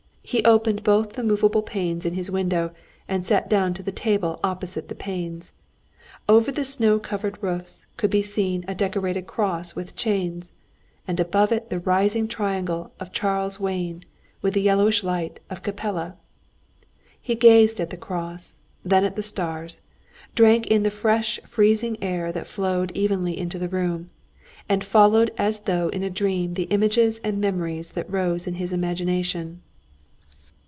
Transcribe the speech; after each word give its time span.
He 0.23 0.45
opened 0.45 0.83
both 0.85 1.13
the 1.13 1.23
movable 1.23 1.61
panes 1.63 2.05
in 2.05 2.13
his 2.13 2.31
window 2.31 2.71
and 3.05 3.25
sat 3.25 3.49
down 3.49 3.73
to 3.73 3.83
the 3.83 3.91
table 3.91 4.39
opposite 4.41 4.87
the 4.87 4.95
open 4.95 5.03
panes. 5.03 5.51
Over 6.29 6.53
the 6.53 6.63
snow 6.63 6.99
covered 6.99 7.37
roofs 7.43 7.85
could 7.97 8.11
be 8.11 8.21
seen 8.21 8.63
a 8.65 8.73
decorated 8.75 9.27
cross 9.27 9.75
with 9.75 9.95
chains, 9.97 10.53
and 11.05 11.19
above 11.19 11.51
it 11.51 11.69
the 11.69 11.81
rising 11.81 12.29
triangle 12.29 12.93
of 12.97 13.11
Charles's 13.11 13.59
Wain 13.59 14.05
with 14.41 14.53
the 14.53 14.61
yellowish 14.61 15.03
light 15.03 15.41
of 15.49 15.63
Capella. 15.63 16.15
He 17.19 17.35
gazed 17.35 17.81
at 17.81 17.89
the 17.89 17.97
cross, 17.97 18.55
then 18.85 19.03
at 19.03 19.17
the 19.17 19.23
stars, 19.23 19.81
drank 20.33 20.65
in 20.67 20.83
the 20.83 20.89
fresh 20.91 21.41
freezing 21.45 21.97
air 22.01 22.31
that 22.31 22.47
flowed 22.47 22.91
evenly 22.91 23.37
into 23.37 23.59
the 23.59 23.67
room, 23.67 24.11
and 24.69 24.81
followed 24.81 25.31
as 25.37 25.61
though 25.61 25.89
in 25.89 26.03
a 26.03 26.09
dream 26.09 26.53
the 26.53 26.63
images 26.69 27.19
and 27.21 27.41
memories 27.41 27.91
that 27.93 28.09
rose 28.09 28.47
in 28.47 28.53
his 28.53 28.71
imagination. 28.71 29.61